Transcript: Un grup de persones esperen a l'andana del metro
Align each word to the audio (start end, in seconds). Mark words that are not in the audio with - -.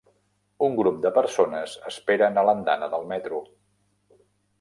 Un 0.67 0.77
grup 0.77 0.95
de 1.03 1.11
persones 1.17 1.75
esperen 1.91 2.39
a 2.43 2.45
l'andana 2.47 2.89
del 2.95 3.05
metro 3.13 3.43